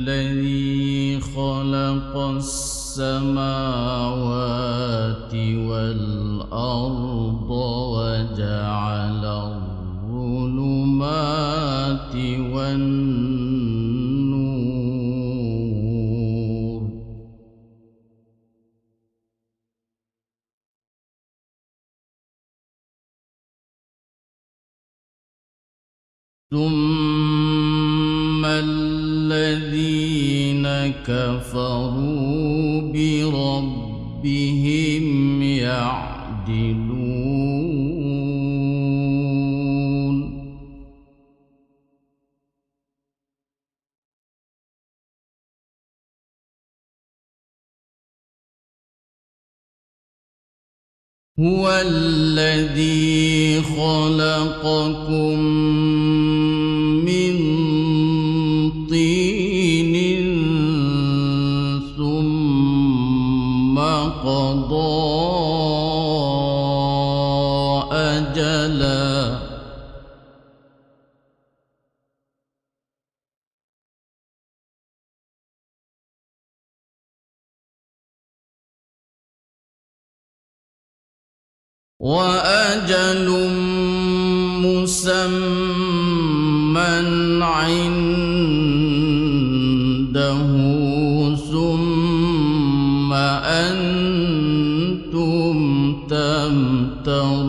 الذي 0.00 1.20
خلق 1.20 2.16
السماوات 2.16 3.34
والأرض 5.68 7.50
وجعل 7.50 9.24
الظلمات 10.04 10.84
والنور. 12.54 13.30
ثم 26.50 26.89
كفروا 31.06 32.80
بربهم 32.92 34.22
يعدلون 35.42 37.10
هو 51.40 51.70
الذي 51.86 53.62
خلقكم 53.62 55.40
وأجل 82.00 83.28
مسمى 84.64 85.80
عنده 87.42 88.00
ثم 91.52 93.12
أنتم 93.52 94.36
تمترون. 96.08 97.39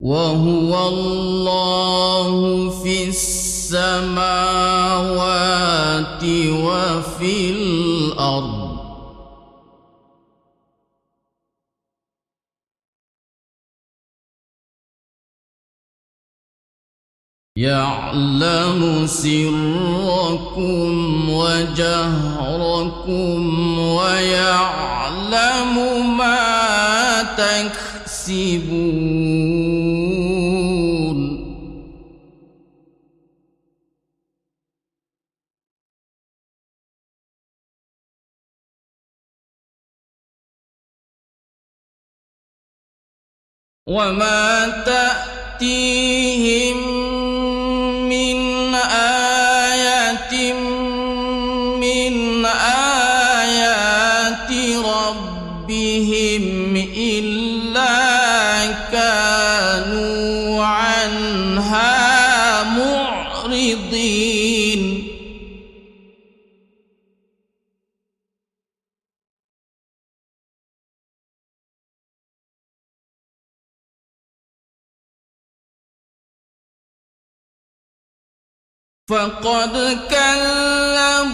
وهو 0.00 0.88
الله 0.88 2.30
في 2.82 3.08
السماوات 3.08 4.24
وفي 6.24 7.50
الأرض. 7.50 8.70
يعلم 17.56 19.06
سركم 19.06 20.90
وجهركم 21.30 22.98
ويعلم 23.78 25.74
ما 26.16 27.22
تكسبون. 27.36 28.99
وما 43.90 44.82
تأتيهم 44.86 46.78
من 48.08 48.74
آية 48.74 50.52
من 51.82 52.46
آيات 53.26 54.50
ربهم 54.84 56.44
إلا 56.96 58.66
كانوا 58.92 60.64
عنها 60.64 62.62
معرضين 62.62 64.29
فقد 79.10 79.98
كذبوا 80.10 81.29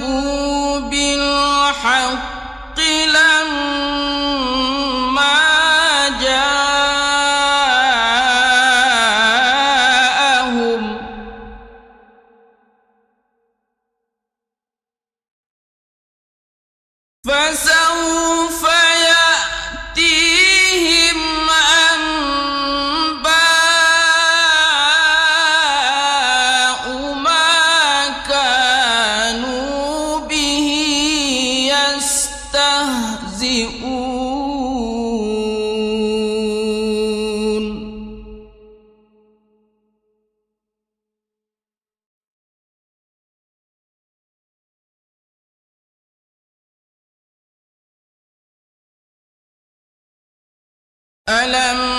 ألم 51.29 51.96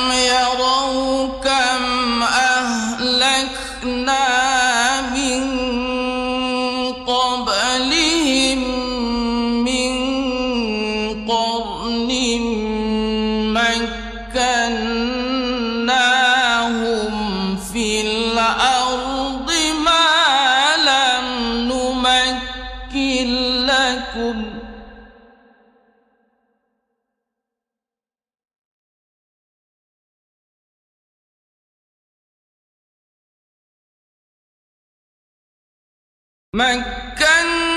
مكناهم 36.56 37.77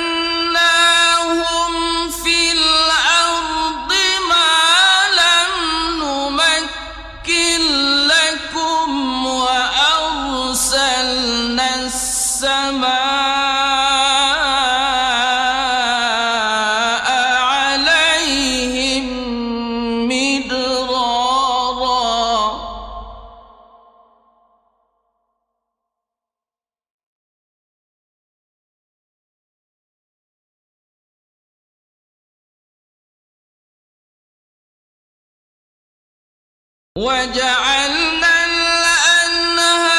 وجعلنا 37.00 38.32
الأنهار 38.44 39.96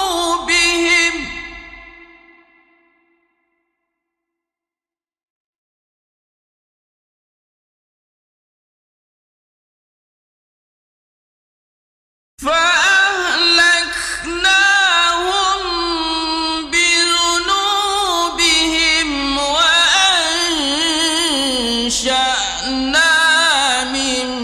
فأهلكناهم 12.40 12.75
من 23.92 24.35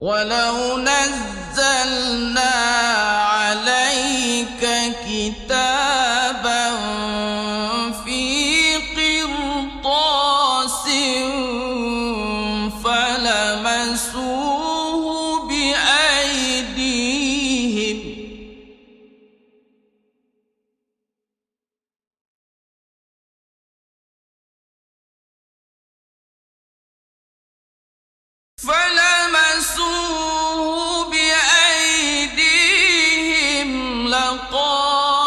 ولو 0.00 0.78
نزلنا 0.78 2.50
عليك 3.18 4.62
كتابا 5.08 6.70
في 8.04 8.76
قرطاس 8.96 10.84
فلمسوه 12.84 14.47
لقال 34.67 35.26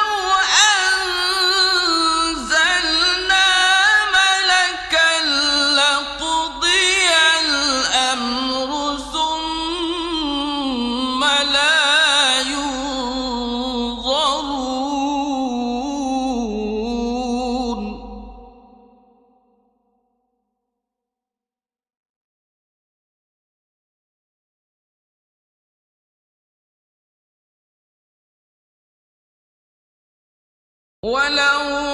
ولو 31.05 31.90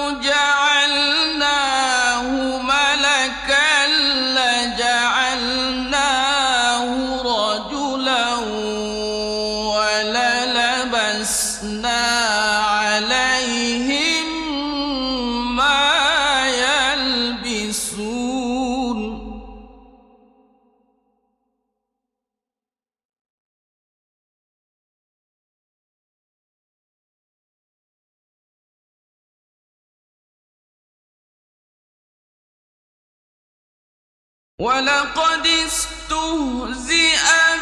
ولقد 34.60 35.46
استهزئ 35.46 37.18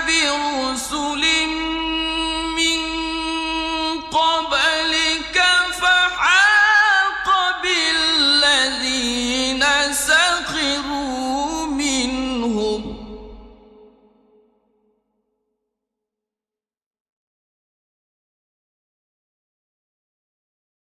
برسل 0.06 1.24
من 2.56 2.80
قبلك 4.00 5.36
فحاق 5.80 7.26
بالذين 7.62 9.64
سخروا 9.92 11.66
منهم. 11.66 12.82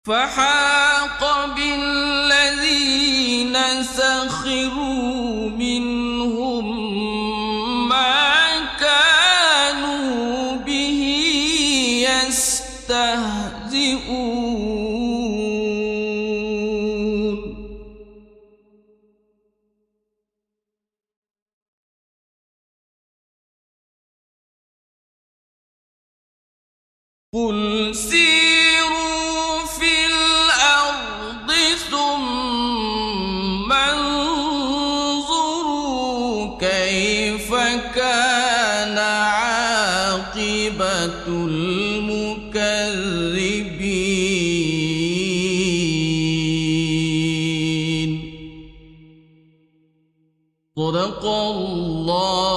فحاق 0.06 1.22
بالذين 1.56 3.56
سخروا 3.84 5.01
قل 27.34 27.96
سيروا 27.96 29.66
في 29.66 30.06
الأرض 30.12 31.52
ثم 31.92 33.72
انظروا 33.74 34.98
كيف 36.60 37.54
كان 37.96 38.98
عاقبة 38.98 40.28
المكذبين 41.28 42.22
صدق 50.76 51.26
الله 51.26 52.51